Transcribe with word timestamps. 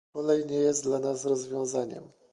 Kolej 0.13 0.45
nie 0.45 0.57
jest 0.57 0.83
dla 0.83 0.99
nas 0.99 1.25
rozwiązaniem 1.25 2.03